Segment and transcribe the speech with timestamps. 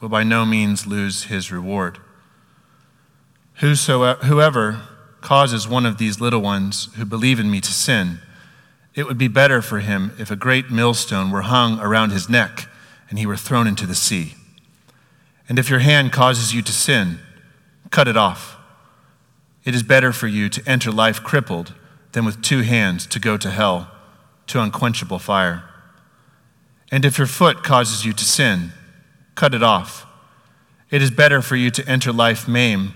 [0.00, 1.98] will by no means lose his reward.
[3.54, 4.82] Whosoever, whoever
[5.20, 8.20] causes one of these little ones who believe in me to sin,
[8.94, 12.68] it would be better for him if a great millstone were hung around his neck
[13.08, 14.34] and he were thrown into the sea.
[15.48, 17.18] And if your hand causes you to sin,
[17.90, 18.56] cut it off.
[19.64, 21.74] It is better for you to enter life crippled
[22.12, 23.90] than with two hands to go to hell,
[24.46, 25.64] to unquenchable fire.
[26.90, 28.72] And if your foot causes you to sin,
[29.40, 30.04] cut it off.
[30.90, 32.92] It is better for you to enter life maimed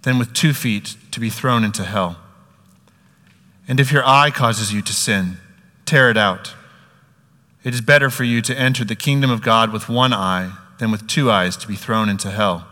[0.00, 2.16] than with two feet to be thrown into hell.
[3.68, 5.36] And if your eye causes you to sin,
[5.84, 6.54] tear it out.
[7.64, 10.90] It is better for you to enter the kingdom of God with one eye than
[10.90, 12.66] with two eyes to be thrown into hell,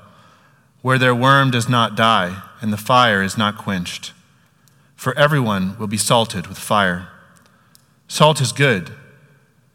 [0.81, 4.15] where their worm does not die and the fire is not quenched.
[4.97, 7.09] For everyone will be salted with fire.
[8.09, 8.91] Salt is good,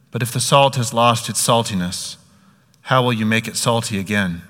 [0.10, 2.17] but if the salt has lost its saltiness,
[2.88, 4.42] how will you make it salty again?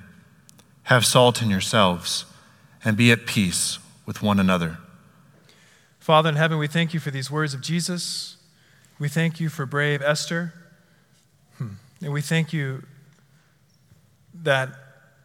[0.83, 2.25] Have salt in yourselves
[2.85, 4.77] and be at peace with one another.
[5.97, 8.37] Father in heaven, we thank you for these words of Jesus.
[8.99, 10.53] We thank you for brave Esther.
[11.57, 11.77] Hmm.
[11.99, 12.83] And we thank you
[14.43, 14.69] that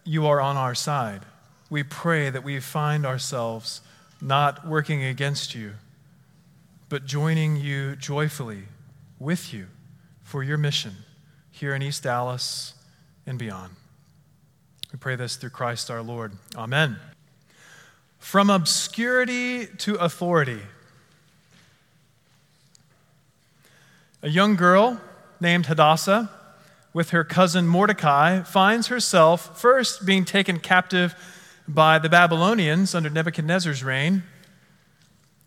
[0.05, 1.21] you are on our side.
[1.69, 3.83] We pray that we find ourselves
[4.23, 5.75] not working against you,
[6.89, 8.63] but joining you joyfully
[9.19, 9.67] with you
[10.23, 10.95] for your mission
[11.51, 12.73] here in East Dallas
[13.27, 13.75] and beyond.
[14.93, 16.33] We pray this through Christ our Lord.
[16.55, 16.99] Amen.
[18.19, 20.61] From obscurity to authority.
[24.23, 25.01] A young girl
[25.41, 26.31] named Hadassah,
[26.93, 31.15] with her cousin Mordecai, finds herself first being taken captive
[31.67, 34.23] by the Babylonians under Nebuchadnezzar's reign,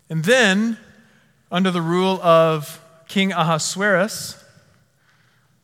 [0.10, 0.78] and then
[1.52, 4.44] under the rule of King Ahasuerus.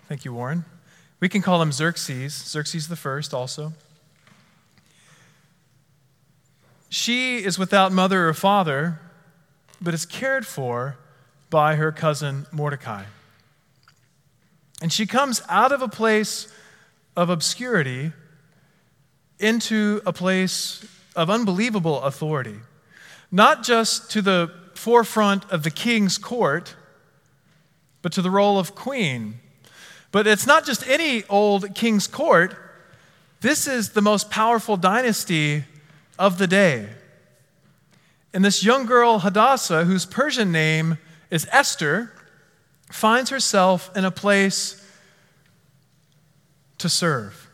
[0.07, 0.65] Thank you, Warren.
[1.21, 3.73] We can call him Xerxes, Xerxes the first also.
[6.89, 8.99] She is without mother or father,
[9.79, 10.97] but is cared for
[11.51, 13.03] by her cousin Mordecai.
[14.81, 16.51] And she comes out of a place
[17.15, 18.13] of obscurity
[19.39, 20.83] into a place
[21.15, 22.57] of unbelievable authority,
[23.31, 26.75] not just to the forefront of the king's court,
[28.01, 29.40] but to the role of queen
[30.11, 32.55] but it's not just any old king's court,
[33.41, 35.63] this is the most powerful dynasty
[36.19, 36.89] of the day.
[38.33, 40.97] And this young girl, Hadassah, whose Persian name
[41.29, 42.13] is Esther,
[42.89, 44.77] finds herself in a place
[46.77, 47.49] to serve.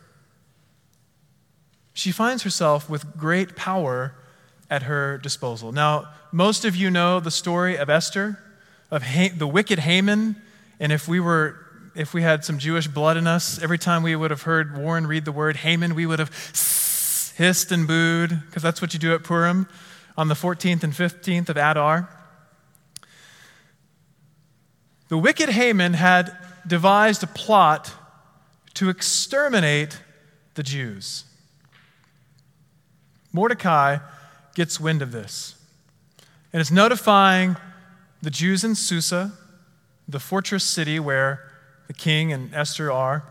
[1.94, 4.14] She finds herself with great power
[4.70, 5.72] at her disposal.
[5.72, 8.38] Now, most of you know the story of Esther,
[8.90, 10.36] of ha- the wicked Haman,
[10.78, 11.67] and if we were
[11.98, 15.04] if we had some Jewish blood in us, every time we would have heard Warren
[15.08, 16.30] read the word Haman, we would have
[17.36, 19.68] hissed and booed, because that's what you do at Purim
[20.16, 22.08] on the 14th and 15th of Adar.
[25.08, 27.92] The wicked Haman had devised a plot
[28.74, 30.00] to exterminate
[30.54, 31.24] the Jews.
[33.32, 33.98] Mordecai
[34.54, 35.56] gets wind of this
[36.52, 37.56] and is notifying
[38.22, 39.32] the Jews in Susa,
[40.06, 41.47] the fortress city where
[41.88, 43.24] the king and Esther are,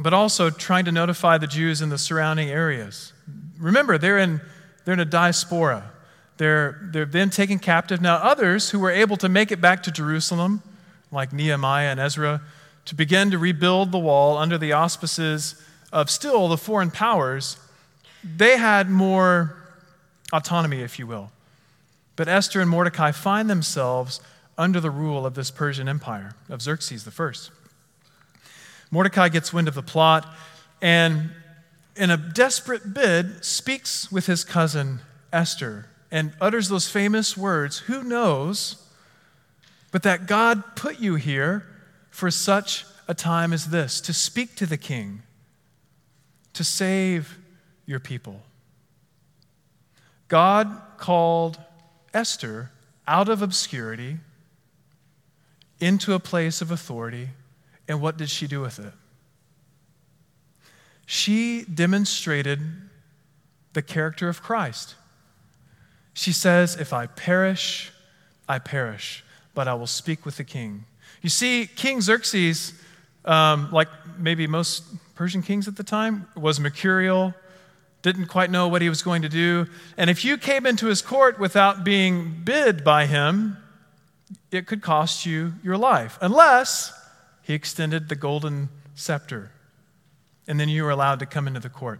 [0.00, 3.12] but also trying to notify the Jews in the surrounding areas.
[3.58, 4.40] Remember, they're in,
[4.84, 5.90] they're in a diaspora.
[6.36, 8.00] They're, they've been taken captive.
[8.00, 10.62] Now, others who were able to make it back to Jerusalem,
[11.10, 12.42] like Nehemiah and Ezra,
[12.84, 15.60] to begin to rebuild the wall under the auspices
[15.92, 17.56] of still the foreign powers,
[18.22, 19.56] they had more
[20.32, 21.32] autonomy, if you will.
[22.16, 24.20] But Esther and Mordecai find themselves
[24.56, 27.50] under the rule of this Persian empire, of Xerxes the first.
[28.90, 30.26] Mordecai gets wind of the plot
[30.80, 31.30] and,
[31.96, 35.00] in a desperate bid, speaks with his cousin
[35.32, 38.84] Esther and utters those famous words Who knows
[39.90, 41.66] but that God put you here
[42.10, 45.22] for such a time as this to speak to the king,
[46.52, 47.38] to save
[47.86, 48.42] your people?
[50.28, 51.58] God called
[52.12, 52.70] Esther
[53.06, 54.18] out of obscurity
[55.80, 57.30] into a place of authority
[57.88, 58.92] and what did she do with it?
[61.10, 62.60] she demonstrated
[63.72, 64.94] the character of Christ.
[66.12, 67.90] She says, If I perish,
[68.46, 69.24] I perish,
[69.54, 70.84] but I will speak with the king.
[71.22, 72.74] You see, King Xerxes,
[73.24, 73.88] um, like
[74.18, 77.32] maybe most Persian kings at the time, was mercurial,
[78.02, 79.66] didn't quite know what he was going to do.
[79.96, 83.56] And if you came into his court without being bid by him,
[84.50, 86.92] it could cost you your life, unless
[87.48, 89.50] he extended the golden scepter.
[90.46, 91.98] And then you were allowed to come into the court.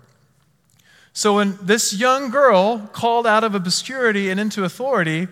[1.14, 5.26] So when this young girl, called out of obscurity and into authority,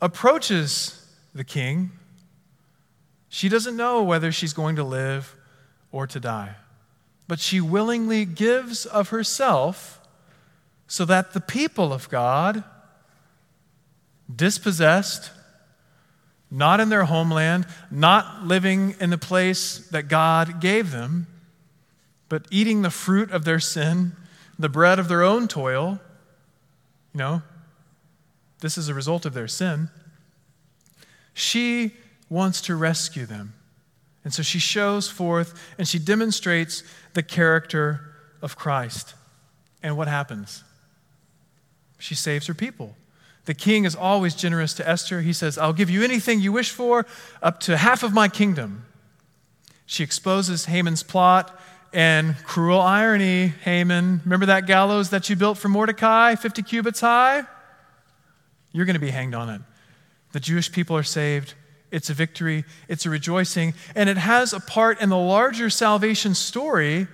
[0.00, 1.04] approaches
[1.34, 1.90] the king,
[3.28, 5.34] she doesn't know whether she's going to live
[5.90, 6.54] or to die.
[7.26, 10.00] But she willingly gives of herself
[10.86, 12.62] so that the people of God,
[14.32, 15.32] dispossessed,
[16.52, 21.26] not in their homeland, not living in the place that God gave them,
[22.28, 24.12] but eating the fruit of their sin,
[24.58, 25.98] the bread of their own toil.
[27.14, 27.42] You know,
[28.60, 29.88] this is a result of their sin.
[31.32, 31.92] She
[32.28, 33.54] wants to rescue them.
[34.22, 36.82] And so she shows forth and she demonstrates
[37.14, 38.12] the character
[38.42, 39.14] of Christ.
[39.82, 40.64] And what happens?
[41.98, 42.94] She saves her people.
[43.44, 45.20] The king is always generous to Esther.
[45.22, 47.06] He says, I'll give you anything you wish for,
[47.42, 48.86] up to half of my kingdom.
[49.86, 51.58] She exposes Haman's plot
[51.92, 54.20] and cruel irony, Haman.
[54.24, 57.42] Remember that gallows that you built for Mordecai, 50 cubits high?
[58.70, 59.60] You're going to be hanged on it.
[60.32, 61.54] The Jewish people are saved.
[61.90, 66.34] It's a victory, it's a rejoicing, and it has a part in the larger salvation
[66.34, 67.06] story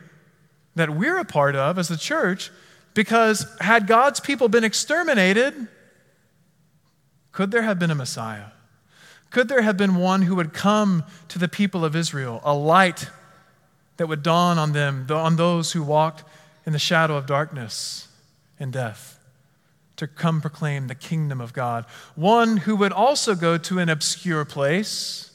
[0.77, 2.53] that we're a part of as the church
[2.95, 5.67] because had God's people been exterminated,
[7.39, 8.47] could there have been a Messiah?
[9.31, 13.11] Could there have been one who would come to the people of Israel, a light
[13.97, 16.25] that would dawn on them, on those who walked
[16.67, 18.09] in the shadow of darkness
[18.59, 19.21] and death,
[19.95, 21.85] to come proclaim the kingdom of God.
[22.17, 25.31] One who would also go to an obscure place,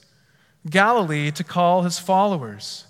[0.70, 2.84] Galilee, to call his followers.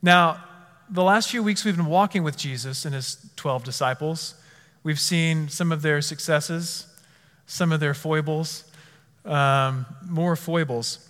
[0.00, 0.40] Now,
[0.88, 4.36] the last few weeks we've been walking with Jesus and his 12 disciples.
[4.84, 6.85] We've seen some of their successes,
[7.46, 8.64] some of their foibles,
[9.24, 11.08] um, more foibles.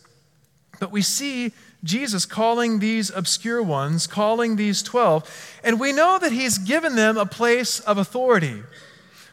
[0.79, 1.53] But we see
[1.83, 7.17] Jesus calling these obscure ones, calling these 12, and we know that he's given them
[7.17, 8.63] a place of authority.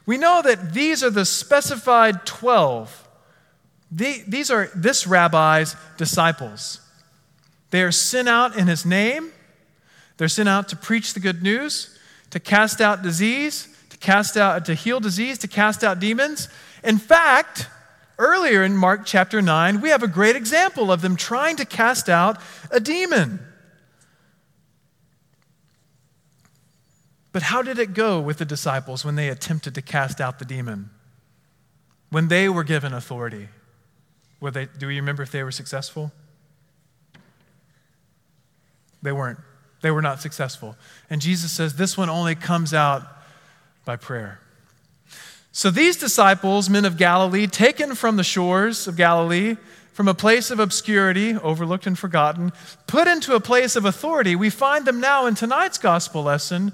[0.06, 3.08] We know that these are the specified 12.
[3.92, 6.82] these are this rabbi's disciples.
[7.70, 9.32] They are sent out in his name.
[10.18, 11.98] They're sent out to preach the good news,
[12.30, 16.50] to cast out disease, to cast out to heal disease, to cast out demons.
[16.84, 17.68] In fact,
[18.20, 22.10] Earlier in Mark chapter 9, we have a great example of them trying to cast
[22.10, 22.40] out
[22.70, 23.40] a demon.
[27.32, 30.46] But how did it go with the disciples when they attempted to cast out the
[30.46, 30.92] demon?
[32.12, 33.50] When they were given authority?
[34.40, 36.12] Were they, do you remember if they were successful?
[39.02, 39.40] They weren't.
[39.82, 40.78] They were not successful.
[41.10, 43.08] And Jesus says this one only comes out
[43.86, 44.40] by prayer.
[45.56, 49.56] So these disciples, men of Galilee, taken from the shores of Galilee,
[49.92, 52.52] from a place of obscurity, overlooked and forgotten,
[52.88, 56.74] put into a place of authority, we find them now in tonight's gospel lesson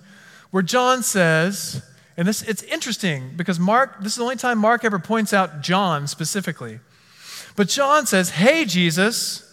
[0.52, 1.84] where John says,
[2.16, 5.60] and this it's interesting because Mark, this is the only time Mark ever points out
[5.60, 6.80] John specifically.
[7.58, 9.44] But John says, Hey, Jesus,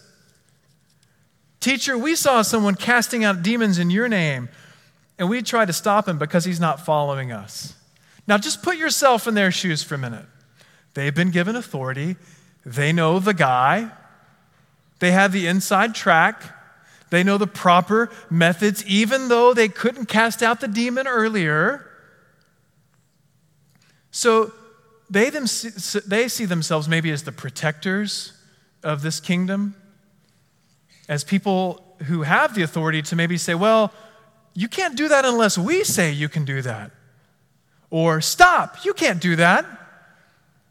[1.59, 4.47] teacher, we saw someone casting out demons in your name,
[5.19, 7.73] and we tried to stop him because he's not following us.
[8.27, 10.25] Now, just put yourself in their shoes for a minute.
[10.93, 12.17] They've been given authority,
[12.65, 13.91] they know the guy,
[14.99, 16.41] they have the inside track,
[17.09, 21.85] they know the proper methods, even though they couldn't cast out the demon earlier.
[24.11, 24.51] So
[25.09, 25.45] they, them,
[26.05, 28.33] they see themselves maybe as the protectors
[28.83, 29.75] of this kingdom,
[31.07, 33.93] as people who have the authority to maybe say, well,
[34.53, 36.91] you can't do that unless we say you can do that.
[37.89, 39.65] Or, stop, you can't do that.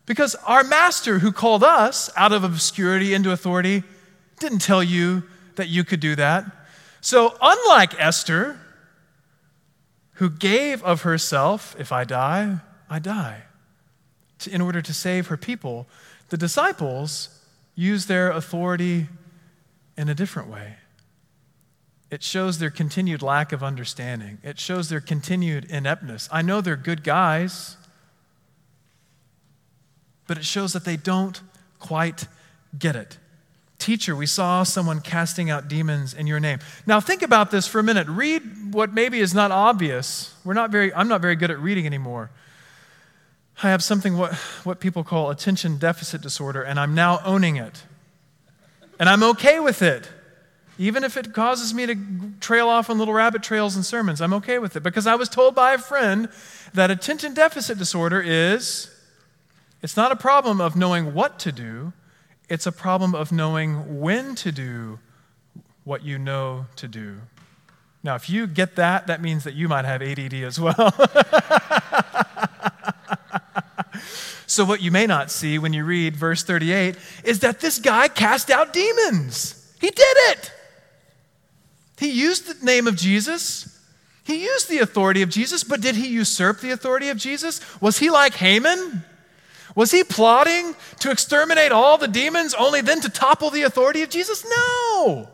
[0.05, 3.83] Because our master who called us out of obscurity into authority
[4.39, 5.25] didn't tell you
[5.57, 6.45] that you could do that.
[7.01, 8.59] So, unlike Esther,
[10.15, 12.59] who gave of herself, if I die,
[12.89, 13.43] I die,
[14.51, 15.87] in order to save her people,
[16.29, 17.41] the disciples
[17.75, 19.09] use their authority
[19.97, 20.77] in a different way.
[22.11, 24.39] It shows their continued lack of understanding.
[24.43, 26.29] It shows their continued ineptness.
[26.31, 27.77] I know they're good guys,
[30.27, 31.41] but it shows that they don't
[31.81, 32.27] quite
[32.79, 33.19] get it.
[33.79, 36.61] Teacher, we saw someone casting out demons in your name.
[36.87, 38.07] Now think about this for a minute.
[38.09, 40.35] Read what maybe is not obvious.
[40.45, 42.31] We're not very, I'm not very good at reading anymore.
[43.63, 44.35] I have something what,
[44.65, 47.83] what people call attention deficit disorder, and I'm now owning it.
[48.99, 50.09] And I'm okay with it.
[50.79, 51.97] Even if it causes me to
[52.41, 54.83] trail off on little rabbit trails and sermons, I'm okay with it.
[54.83, 56.29] Because I was told by a friend
[56.75, 58.91] that attention deficit disorder is
[59.83, 61.93] it's not a problem of knowing what to do,
[62.49, 64.99] it's a problem of knowing when to do
[65.85, 67.21] what you know to do.
[68.03, 70.75] Now, if you get that, that means that you might have ADD as well.
[74.47, 78.09] so, what you may not see when you read verse 38 is that this guy
[78.09, 79.75] cast out demons.
[79.81, 80.53] He did it.
[81.99, 83.73] He used the name of Jesus.
[84.25, 87.61] He used the authority of Jesus, but did he usurp the authority of Jesus?
[87.81, 89.05] Was he like Haman?
[89.77, 94.11] Was he plotting to exterminate all the demons only then to topple the authority of
[94.11, 94.45] Jesus?
[94.45, 95.29] No.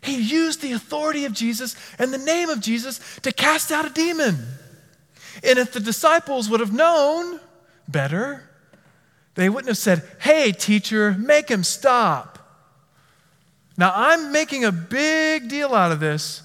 [0.00, 3.90] He used the authority of Jesus and the name of Jesus to cast out a
[3.90, 4.38] demon.
[5.42, 7.40] And if the disciples would have known
[7.88, 8.48] better,
[9.34, 12.37] they wouldn't have said, Hey, teacher, make him stop.
[13.78, 16.42] Now, I'm making a big deal out of this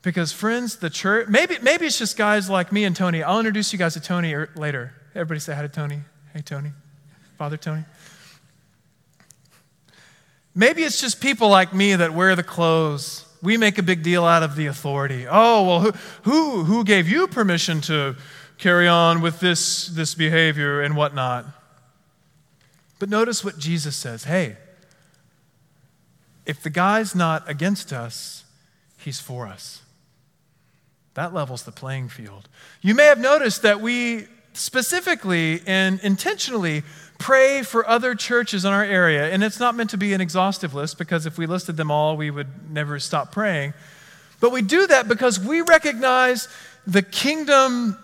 [0.00, 3.22] because, friends, the church, maybe, maybe it's just guys like me and Tony.
[3.22, 4.94] I'll introduce you guys to Tony er, later.
[5.14, 6.00] Everybody say hi to Tony.
[6.32, 6.70] Hey, Tony.
[7.36, 7.84] Father Tony.
[10.54, 13.26] Maybe it's just people like me that wear the clothes.
[13.42, 15.26] We make a big deal out of the authority.
[15.28, 18.16] Oh, well, who, who, who gave you permission to
[18.56, 21.44] carry on with this, this behavior and whatnot?
[22.98, 24.56] But notice what Jesus says hey,
[26.46, 28.44] if the guy's not against us,
[28.98, 29.82] he's for us.
[31.14, 32.48] That levels the playing field.
[32.80, 36.82] You may have noticed that we specifically and intentionally
[37.18, 39.32] pray for other churches in our area.
[39.32, 42.16] And it's not meant to be an exhaustive list because if we listed them all,
[42.16, 43.74] we would never stop praying.
[44.40, 46.48] But we do that because we recognize
[46.86, 47.98] the kingdom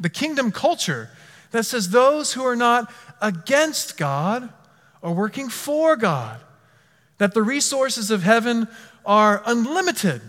[0.00, 1.10] the kingdom culture
[1.50, 4.48] that says those who are not against God
[5.02, 6.40] are working for God
[7.18, 8.68] that the resources of heaven
[9.04, 10.22] are unlimited,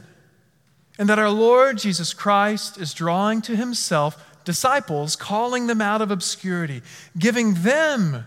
[0.98, 6.12] and that our Lord Jesus Christ is drawing to himself disciples, calling them out of
[6.12, 6.82] obscurity,
[7.18, 8.26] giving them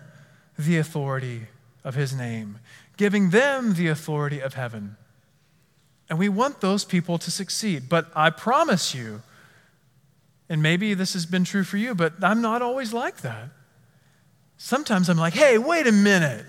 [0.59, 1.49] the authority
[1.85, 2.59] of his name,
[2.97, 4.97] giving them the authority of heaven.
[6.09, 7.89] And we want those people to succeed.
[7.89, 9.23] But I promise you,
[10.49, 13.49] and maybe this has been true for you, but I'm not always like that.
[14.59, 16.45] Sometimes I'm like, hey, wait a minute.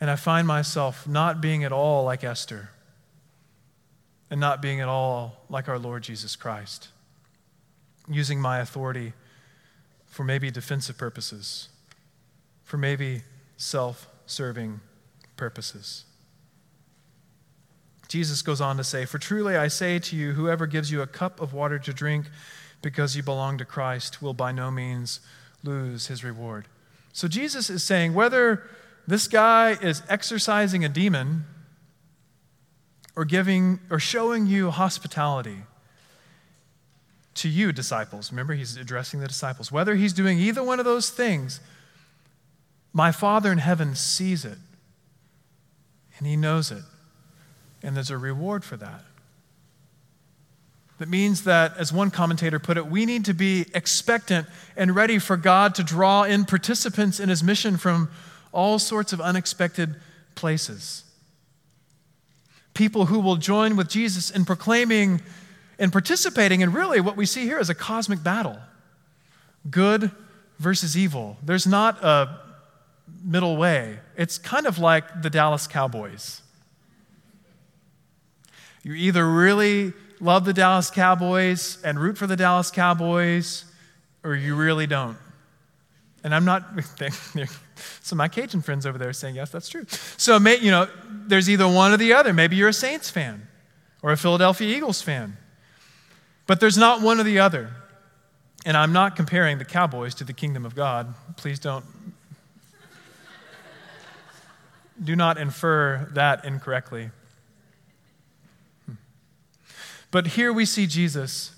[0.00, 2.70] And I find myself not being at all like Esther
[4.30, 6.88] and not being at all like our Lord Jesus Christ,
[8.08, 9.12] using my authority
[10.06, 11.68] for maybe defensive purposes,
[12.64, 13.22] for maybe
[13.56, 14.80] self serving
[15.36, 16.04] purposes.
[18.08, 21.06] Jesus goes on to say, For truly I say to you, whoever gives you a
[21.06, 22.26] cup of water to drink
[22.82, 25.20] because you belong to Christ will by no means
[25.62, 26.66] lose his reward.
[27.12, 28.68] So Jesus is saying, whether
[29.10, 31.44] this guy is exorcising a demon
[33.16, 35.64] or giving or showing you hospitality
[37.34, 38.30] to you, disciples.
[38.30, 39.72] Remember, he's addressing the disciples.
[39.72, 41.58] Whether he's doing either one of those things,
[42.92, 44.58] my Father in heaven sees it
[46.18, 46.84] and he knows it.
[47.82, 49.02] And there's a reward for that.
[50.98, 55.18] That means that, as one commentator put it, we need to be expectant and ready
[55.18, 58.08] for God to draw in participants in his mission from
[58.52, 59.96] all sorts of unexpected
[60.34, 61.04] places.
[62.74, 65.20] People who will join with Jesus in proclaiming
[65.78, 68.58] and participating in really what we see here is a cosmic battle
[69.70, 70.10] good
[70.58, 71.36] versus evil.
[71.42, 72.38] There's not a
[73.24, 73.98] middle way.
[74.16, 76.42] It's kind of like the Dallas Cowboys.
[78.82, 83.64] You either really love the Dallas Cowboys and root for the Dallas Cowboys,
[84.24, 85.18] or you really don't.
[86.22, 86.64] And I'm not,
[88.02, 89.86] of my Cajun friends over there are saying, yes, that's true.
[90.16, 92.32] So, you know, there's either one or the other.
[92.32, 93.48] Maybe you're a Saints fan
[94.02, 95.36] or a Philadelphia Eagles fan.
[96.46, 97.70] But there's not one or the other.
[98.66, 101.14] And I'm not comparing the Cowboys to the kingdom of God.
[101.36, 101.84] Please don't.
[105.02, 107.10] do not infer that incorrectly.
[108.84, 108.94] Hmm.
[110.10, 111.52] But here we see Jesus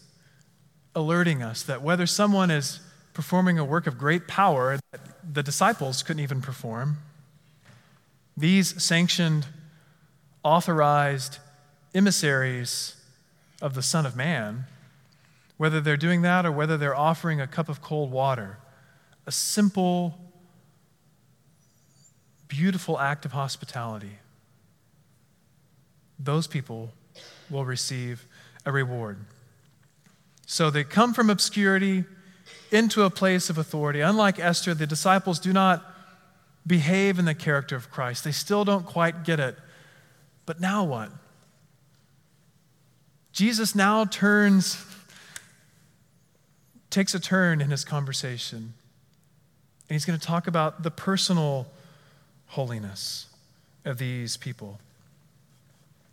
[0.95, 2.79] alerting us that whether someone is
[3.13, 5.01] performing a work of great power that
[5.35, 6.99] the disciples couldn't even perform.
[8.37, 9.47] These sanctioned,
[10.43, 11.39] authorized
[11.95, 12.97] emissaries
[13.61, 14.65] of the Son of Man,
[15.57, 18.59] whether they're doing that or whether they're offering a cup of cold water,
[19.27, 20.19] a simple
[22.49, 24.19] beautiful act of hospitality,
[26.19, 26.93] those people
[27.49, 28.27] will receive
[28.67, 29.19] a reward.
[30.47, 32.05] So they come from obscurity
[32.71, 34.01] into a place of authority.
[34.01, 35.85] Unlike Esther, the disciples do not
[36.67, 38.25] behave in the character of Christ.
[38.25, 39.57] They still don't quite get it.
[40.47, 41.11] But now what?
[43.33, 44.85] Jesus now turns,
[46.91, 48.75] takes a turn in his conversation.
[49.89, 51.67] And he's going to talk about the personal
[52.49, 53.27] holiness
[53.85, 54.79] of these people.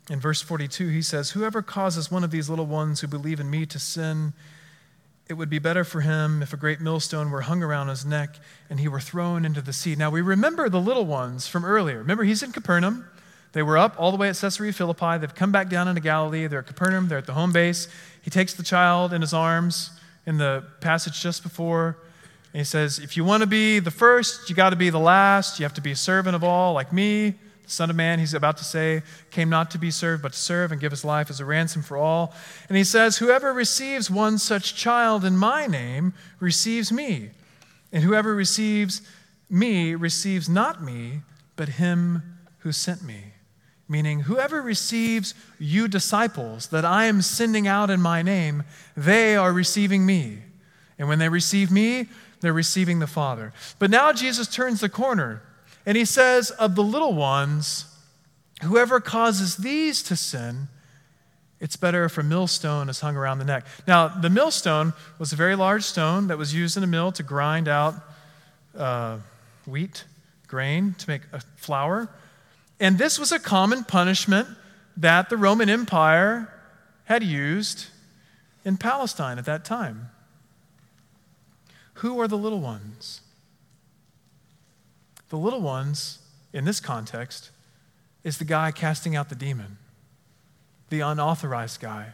[0.09, 3.50] In verse 42, he says, Whoever causes one of these little ones who believe in
[3.50, 4.33] me to sin,
[5.29, 8.38] it would be better for him if a great millstone were hung around his neck
[8.67, 9.95] and he were thrown into the sea.
[9.95, 12.00] Now, we remember the little ones from earlier.
[12.00, 13.05] Remember, he's in Capernaum.
[13.51, 15.19] They were up all the way at Caesarea Philippi.
[15.19, 16.48] They've come back down into Galilee.
[16.48, 17.07] They're at Capernaum.
[17.07, 17.88] They're at the home base.
[18.24, 19.91] He takes the child in his arms
[20.25, 21.98] in the passage just before.
[22.51, 25.00] And he says, If you want to be the first, you got to be the
[25.00, 25.59] last.
[25.59, 27.36] You have to be a servant of all, like me.
[27.69, 30.71] Son of Man, he's about to say, came not to be served, but to serve
[30.71, 32.33] and give his life as a ransom for all.
[32.67, 37.29] And he says, Whoever receives one such child in my name receives me.
[37.91, 39.01] And whoever receives
[39.49, 41.21] me receives not me,
[41.55, 43.33] but him who sent me.
[43.88, 48.63] Meaning, whoever receives you disciples that I am sending out in my name,
[48.95, 50.39] they are receiving me.
[50.97, 52.07] And when they receive me,
[52.41, 53.53] they're receiving the Father.
[53.79, 55.41] But now Jesus turns the corner
[55.89, 57.86] and he says, Of the little ones,
[58.62, 60.67] whoever causes these to sin,
[61.60, 63.65] it's better if a millstone is hung around the neck.
[63.88, 67.24] Now, the millstone was a very large stone that was used in a mill to
[67.24, 67.96] grind out
[68.77, 69.17] uh,
[69.65, 70.03] wheat,
[70.46, 72.08] grain, to make a flour.
[72.79, 74.48] And this was a common punishment
[74.96, 76.53] that the Roman Empire
[77.05, 77.88] had used
[78.63, 80.12] in Palestine at that time.
[81.96, 83.22] Who are the little ones?
[85.29, 86.19] The little ones,
[86.53, 87.51] in this context,
[88.24, 89.77] is the guy casting out the demon,
[90.89, 92.13] the unauthorized guy.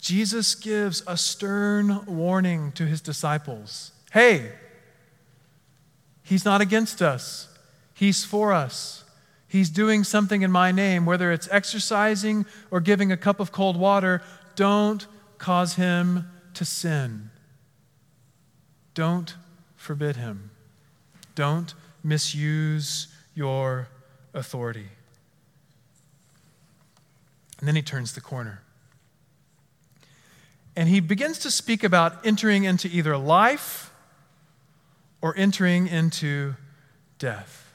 [0.00, 4.50] Jesus gives a stern warning to his disciples hey,
[6.24, 7.48] he's not against us,
[7.94, 9.04] he's for us.
[9.46, 13.76] He's doing something in my name, whether it's exorcising or giving a cup of cold
[13.76, 14.22] water.
[14.54, 15.04] Don't
[15.38, 17.30] cause him to sin.
[18.94, 19.34] Don't
[19.74, 20.50] forbid him.
[21.34, 23.88] Don't misuse your
[24.34, 24.88] authority.
[27.58, 28.62] And then he turns the corner.
[30.76, 33.92] And he begins to speak about entering into either life
[35.20, 36.54] or entering into
[37.18, 37.72] death.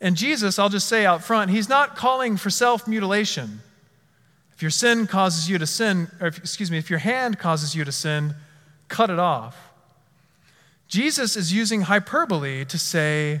[0.00, 3.60] And Jesus, I'll just say out front, he's not calling for self mutilation.
[4.54, 7.74] If your sin causes you to sin, or if, excuse me, if your hand causes
[7.74, 8.34] you to sin,
[8.88, 9.71] cut it off.
[10.92, 13.40] Jesus is using hyperbole to say,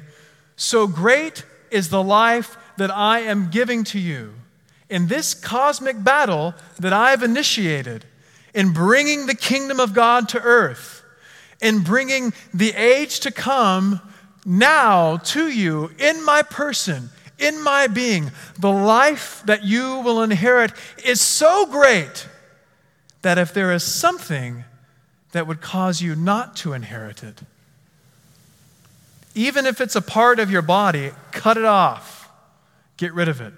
[0.56, 4.32] So great is the life that I am giving to you
[4.88, 8.06] in this cosmic battle that I have initiated
[8.54, 11.04] in bringing the kingdom of God to earth,
[11.60, 14.00] in bringing the age to come
[14.46, 18.30] now to you in my person, in my being.
[18.60, 20.72] The life that you will inherit
[21.04, 22.26] is so great
[23.20, 24.64] that if there is something
[25.32, 27.40] that would cause you not to inherit it.
[29.34, 32.30] Even if it's a part of your body, cut it off,
[32.96, 33.54] get rid of it.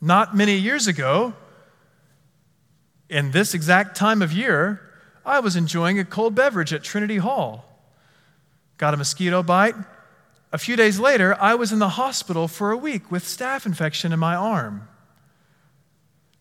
[0.00, 1.34] Not many years ago,
[3.08, 4.80] in this exact time of year,
[5.24, 7.64] I was enjoying a cold beverage at Trinity Hall.
[8.76, 9.74] Got a mosquito bite.
[10.52, 14.12] A few days later, I was in the hospital for a week with staph infection
[14.12, 14.88] in my arm.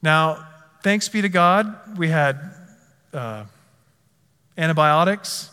[0.02, 0.48] Now,
[0.84, 2.40] thanks be to God, we had
[3.14, 3.46] uh,
[4.58, 5.52] antibiotics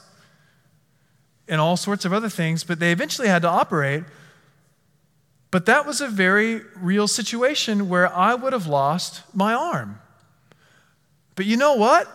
[1.46, 4.04] and all sorts of other things, but they eventually had to operate.
[5.50, 10.00] But that was a very real situation where I would have lost my arm.
[11.36, 12.10] But you know what?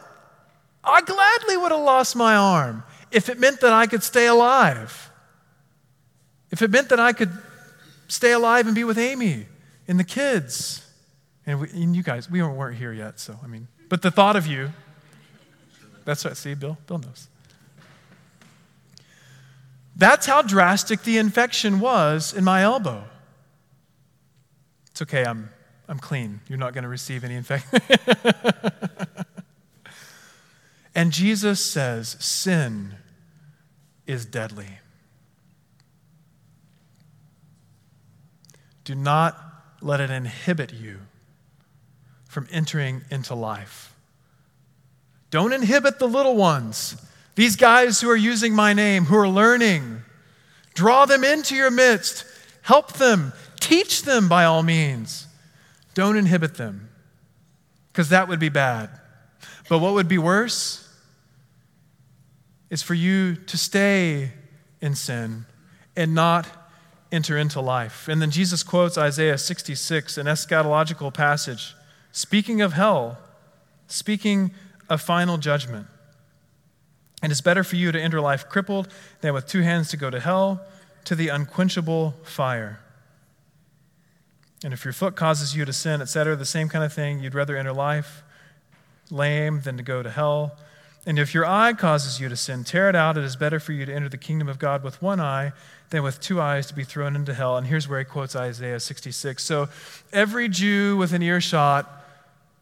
[0.83, 5.11] I gladly would have lost my arm if it meant that I could stay alive.
[6.51, 7.31] If it meant that I could
[8.07, 9.45] stay alive and be with Amy
[9.87, 10.85] and the kids.
[11.45, 14.35] And, we, and you guys, we weren't here yet, so I mean, but the thought
[14.35, 14.71] of you,
[16.09, 16.75] that's right, see, Bill?
[16.87, 17.27] Bill knows.
[19.95, 23.03] That's how drastic the infection was in my elbow.
[24.89, 25.51] It's okay, I'm,
[25.87, 26.39] I'm clean.
[26.47, 27.79] You're not going to receive any infection.
[30.95, 32.95] and Jesus says, Sin
[34.07, 34.79] is deadly.
[38.83, 39.37] Do not
[39.79, 41.01] let it inhibit you
[42.27, 43.93] from entering into life.
[45.31, 46.95] Don't inhibit the little ones
[47.39, 50.01] these guys who are using my name, who are learning,
[50.73, 52.25] draw them into your midst.
[52.63, 55.25] Help them, teach them by all means.
[55.93, 56.89] Don't inhibit them,
[57.93, 58.89] because that would be bad.
[59.69, 60.85] But what would be worse
[62.69, 64.33] is for you to stay
[64.81, 65.45] in sin
[65.95, 66.45] and not
[67.09, 68.09] enter into life.
[68.09, 71.73] And then Jesus quotes Isaiah 66, an eschatological passage,
[72.11, 73.17] speaking of hell,
[73.87, 74.51] speaking
[74.89, 75.87] of final judgment.
[77.21, 78.87] And it's better for you to enter life crippled
[79.21, 80.61] than with two hands to go to hell,
[81.05, 82.79] to the unquenchable fire.
[84.63, 87.35] And if your foot causes you to sin, etc., the same kind of thing, you'd
[87.35, 88.23] rather enter life
[89.11, 90.55] lame than to go to hell.
[91.05, 93.17] And if your eye causes you to sin, tear it out.
[93.17, 95.53] It is better for you to enter the kingdom of God with one eye
[95.89, 97.57] than with two eyes to be thrown into hell.
[97.57, 99.43] And here's where he quotes Isaiah 66.
[99.43, 99.69] So
[100.13, 101.98] every Jew with an earshot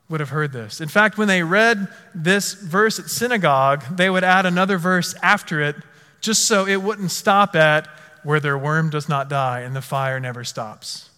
[0.09, 0.79] would have heard this.
[0.79, 5.61] In fact, when they read this verse at synagogue, they would add another verse after
[5.61, 5.75] it
[6.21, 7.87] just so it wouldn't stop at
[8.23, 11.09] where their worm does not die and the fire never stops.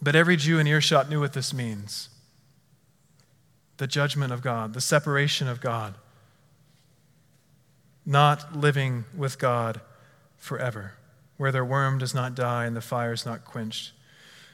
[0.00, 2.08] But every Jew in earshot knew what this means
[3.76, 5.94] the judgment of God, the separation of God,
[8.06, 9.80] not living with God
[10.36, 10.92] forever,
[11.38, 13.92] where their worm does not die and the fire is not quenched.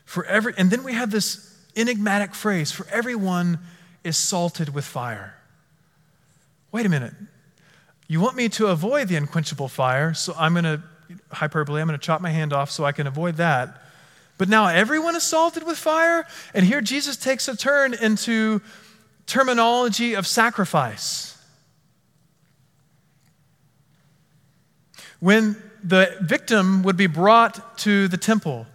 [0.07, 3.59] For every, and then we have this enigmatic phrase for everyone
[4.04, 5.35] is salted with fire.
[6.72, 7.14] Wait a minute.
[8.09, 10.83] You want me to avoid the unquenchable fire, so I'm going to,
[11.30, 13.83] hyperbole, I'm going to chop my hand off so I can avoid that.
[14.38, 16.26] But now everyone is salted with fire?
[16.54, 18.62] And here Jesus takes a turn into
[19.26, 21.37] terminology of sacrifice.
[25.20, 28.66] When the victim would be brought to the temple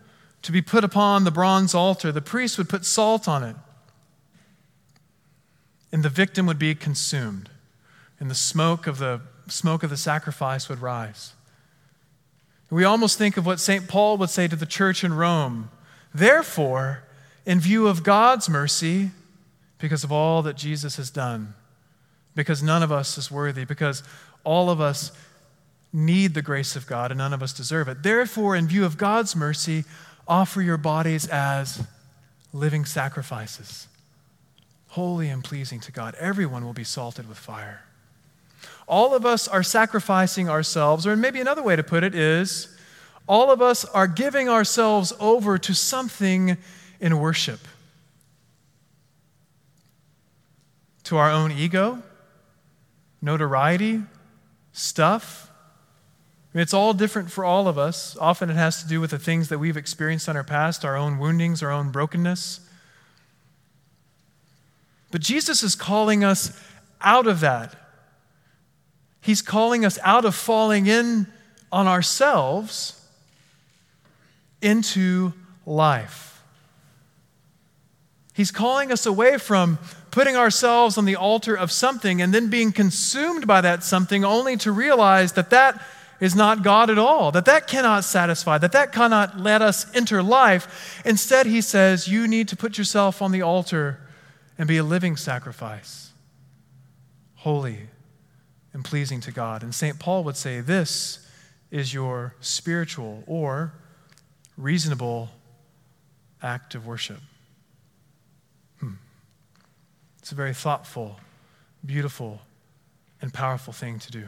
[0.46, 3.56] to be put upon the bronze altar, the priest would put salt on it,
[5.92, 7.50] and the victim would be consumed,
[8.20, 11.34] and the smoke of the smoke of the sacrifice would rise.
[12.70, 13.88] We almost think of what St.
[13.88, 15.72] Paul would say to the church in Rome.
[16.14, 17.04] Therefore,
[17.44, 19.10] in view of God's mercy,
[19.80, 21.56] because of all that Jesus has done,
[22.36, 24.04] because none of us is worthy, because
[24.44, 25.12] all of us
[25.92, 28.04] need the grace of God and none of us deserve it.
[28.04, 29.86] Therefore, in view of God's mercy,
[30.28, 31.86] offer your bodies as
[32.54, 33.88] living sacrifices,
[34.90, 36.16] holy and pleasing to God.
[36.16, 37.84] Everyone will be salted with fire.
[38.88, 42.76] All of us are sacrificing ourselves, or maybe another way to put it is
[43.28, 46.58] all of us are giving ourselves over to something
[47.00, 47.60] in worship.
[51.06, 52.02] To our own ego,
[53.22, 54.02] notoriety,
[54.72, 55.52] stuff,
[56.62, 58.16] it's all different for all of us.
[58.20, 60.96] Often it has to do with the things that we've experienced in our past, our
[60.96, 62.62] own woundings, our own brokenness.
[65.12, 66.58] But Jesus is calling us
[67.02, 67.76] out of that.
[69.20, 71.28] He's calling us out of falling in
[71.72, 73.06] on ourselves
[74.62, 75.34] into
[75.66, 76.42] life.
[78.34, 79.78] He's calling us away from
[80.12, 84.56] putting ourselves on the altar of something and then being consumed by that something only
[84.58, 85.82] to realize that that
[86.20, 90.24] is not God at all, that that cannot satisfy, that that cannot let us enter
[90.24, 91.02] life.
[91.06, 94.00] Instead, he says, you need to put yourself on the altar
[94.58, 96.12] and be a living sacrifice,
[97.36, 97.90] holy
[98.74, 99.64] and pleasing to God.
[99.64, 100.00] And St.
[100.00, 101.26] Paul would say, this
[101.72, 103.74] is your spiritual or
[104.58, 105.30] reasonable
[106.42, 107.20] act of worship.
[108.80, 108.94] Hmm.
[110.20, 111.20] It's a very thoughtful,
[111.86, 112.42] beautiful,
[113.22, 114.26] and powerful thing to do.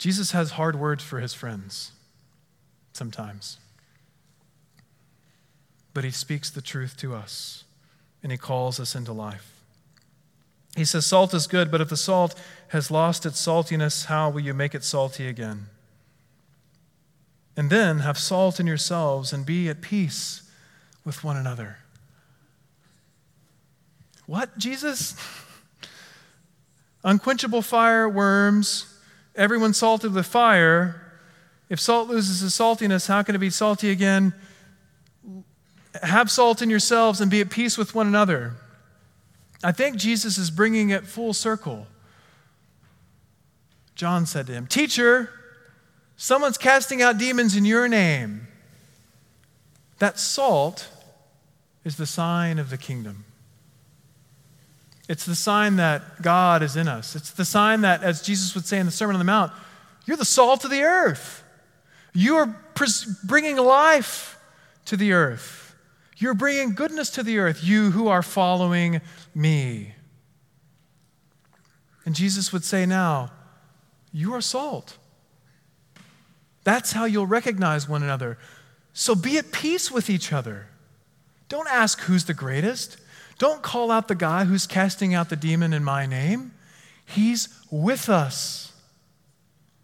[0.00, 1.92] Jesus has hard words for his friends
[2.94, 3.58] sometimes.
[5.92, 7.64] But he speaks the truth to us
[8.22, 9.60] and he calls us into life.
[10.74, 12.34] He says, Salt is good, but if the salt
[12.68, 15.66] has lost its saltiness, how will you make it salty again?
[17.54, 20.50] And then have salt in yourselves and be at peace
[21.04, 21.76] with one another.
[24.24, 25.14] What, Jesus?
[27.04, 28.89] Unquenchable fire, worms,
[29.40, 31.00] everyone salted with fire.
[31.70, 34.34] If salt loses its saltiness, how can it be salty again?
[36.02, 38.56] Have salt in yourselves and be at peace with one another.
[39.64, 41.86] I think Jesus is bringing it full circle.
[43.94, 45.30] John said to him, Teacher,
[46.16, 48.46] someone's casting out demons in your name.
[49.98, 50.88] That salt
[51.84, 53.24] is the sign of the kingdom.
[55.10, 57.16] It's the sign that God is in us.
[57.16, 59.50] It's the sign that, as Jesus would say in the Sermon on the Mount,
[60.06, 61.42] you're the salt of the earth.
[62.14, 62.56] You are
[63.24, 64.38] bringing life
[64.84, 65.74] to the earth.
[66.16, 69.00] You're bringing goodness to the earth, you who are following
[69.34, 69.94] me.
[72.04, 73.32] And Jesus would say now,
[74.12, 74.96] You are salt.
[76.62, 78.38] That's how you'll recognize one another.
[78.92, 80.68] So be at peace with each other.
[81.48, 82.96] Don't ask who's the greatest.
[83.40, 86.52] Don't call out the guy who's casting out the demon in my name.
[87.06, 88.74] He's with us.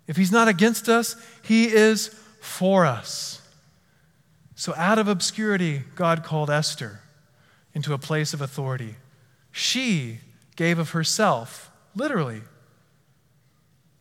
[0.06, 3.40] If he's not against us, he is for us.
[4.56, 7.00] So, out of obscurity, God called Esther
[7.72, 8.96] into a place of authority.
[9.52, 10.18] She
[10.56, 12.42] gave of herself, literally,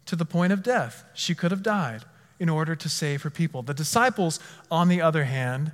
[0.05, 1.05] to the point of death.
[1.13, 2.03] She could have died
[2.41, 3.61] in order to save her people.
[3.61, 4.37] The disciples,
[4.69, 5.71] on the other hand,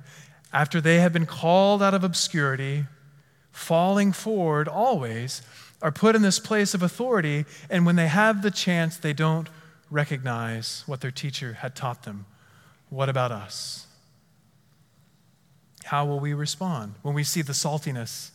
[0.52, 2.84] after they have been called out of obscurity,
[3.52, 5.42] falling forward always,
[5.80, 9.48] are put in this place of authority, and when they have the chance, they don't
[9.90, 12.24] recognize what their teacher had taught them.
[12.88, 13.86] What about us?
[15.84, 18.30] How will we respond when we see the saltiness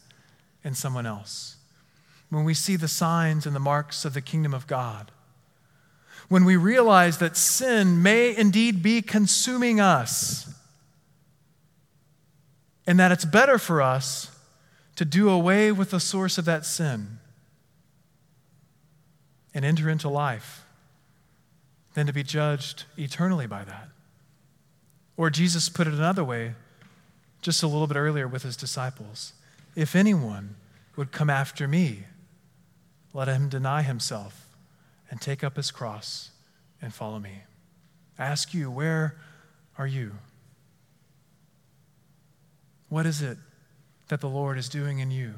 [0.63, 1.55] in someone else?
[2.29, 5.11] When we see the signs and the marks of the kingdom of God?
[6.27, 10.53] When we realize that sin may indeed be consuming us
[12.85, 14.36] and that it's better for us
[14.97, 17.19] to do away with the source of that sin
[19.53, 20.65] and enter into life
[21.93, 23.89] than to be judged eternally by that.
[25.15, 26.55] Or Jesus put it another way
[27.41, 29.33] just a little bit earlier with his disciples
[29.75, 30.55] If anyone
[30.95, 32.05] would come after me,
[33.13, 34.47] let him deny himself
[35.11, 36.31] and take up his cross
[36.81, 37.43] and follow me.
[38.17, 39.17] I ask you, where
[39.77, 40.13] are you?
[42.89, 43.37] What is it
[44.07, 45.35] that the Lord is doing in you?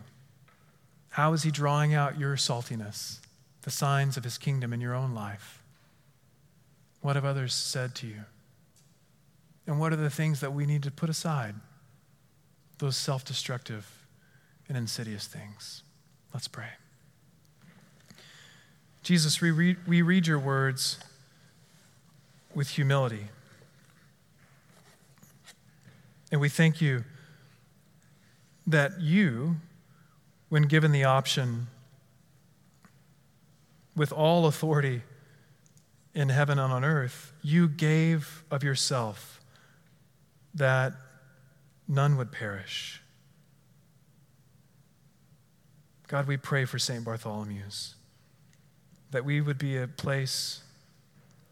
[1.09, 3.19] How is he drawing out your saltiness,
[3.63, 5.61] the signs of his kingdom in your own life?
[7.01, 8.21] What have others said to you?
[9.65, 11.55] And what are the things that we need to put aside?
[12.79, 13.87] Those self destructive
[14.67, 15.83] and insidious things.
[16.33, 16.69] Let's pray.
[19.03, 20.99] Jesus, we read, we read your words
[22.53, 23.27] with humility.
[26.31, 27.03] And we thank you
[28.69, 29.57] that you,
[30.49, 31.67] when given the option,
[33.95, 35.01] with all authority,
[36.13, 39.39] in heaven and on earth, you gave of yourself
[40.53, 40.93] that
[41.87, 43.01] none would perish.
[46.07, 47.03] God, we pray for St.
[47.03, 47.95] Bartholomew's,
[49.11, 50.61] that we would be a place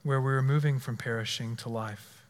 [0.03, 2.25] where we're moving from perishing to life.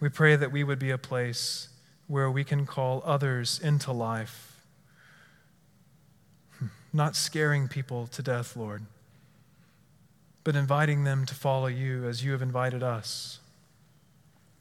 [0.00, 1.68] We pray that we would be a place
[2.06, 4.62] where we can call others into life,
[6.58, 6.66] hmm.
[6.92, 8.82] not scaring people to death, Lord
[10.46, 13.40] but inviting them to follow you as you have invited us.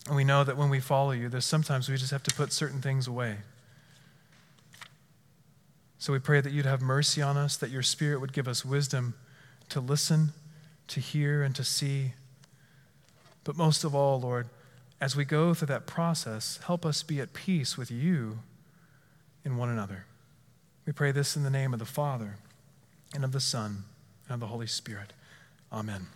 [0.07, 2.51] And we know that when we follow you, there's sometimes we just have to put
[2.51, 3.37] certain things away.
[5.99, 8.65] So we pray that you'd have mercy on us, that your Spirit would give us
[8.65, 9.13] wisdom
[9.69, 10.33] to listen,
[10.87, 12.13] to hear, and to see.
[13.43, 14.49] But most of all, Lord,
[15.01, 18.39] as we go through that process, help us be at peace with you
[19.43, 20.05] and one another.
[20.85, 22.35] We pray this in the name of the Father,
[23.13, 23.83] and of the Son,
[24.27, 25.13] and of the Holy Spirit.
[25.71, 26.07] Amen.